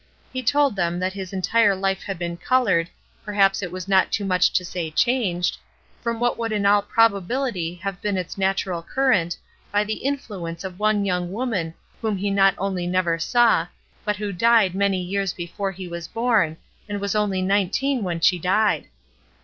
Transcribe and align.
He 0.33 0.41
told 0.41 0.75
them 0.75 0.97
that 0.97 1.13
his 1.13 1.31
entire 1.31 1.75
life 1.75 2.01
had 2.01 2.17
been 2.17 2.35
colored, 2.35 2.89
perhaps 3.23 3.61
it 3.61 3.71
was 3.71 3.87
not 3.87 4.11
too 4.11 4.25
much 4.25 4.51
to 4.53 4.65
say 4.65 4.89
changed, 4.89 5.57
from 6.01 6.19
what 6.19 6.39
would 6.39 6.51
in 6.51 6.65
all 6.65 6.81
probability 6.81 7.75
have 7.75 8.01
been 8.01 8.17
its 8.17 8.35
natural 8.35 8.81
current 8.81 9.37
by 9.71 9.83
the 9.83 9.97
influence 10.01 10.63
of 10.63 10.79
one 10.79 11.05
young 11.05 11.31
woman 11.31 11.75
whom 12.01 12.17
he 12.17 12.31
not 12.31 12.55
only 12.57 12.87
never 12.87 13.19
saw, 13.19 13.67
but 14.03 14.15
who 14.15 14.33
died 14.33 14.73
many 14.73 14.99
years 14.99 15.33
before 15.33 15.71
he 15.71 15.87
was 15.87 16.07
born, 16.07 16.57
and 16.89 16.99
was 16.99 17.13
only 17.13 17.43
nineteen 17.43 18.01
when 18.03 18.19
she 18.19 18.39
died. 18.39 18.87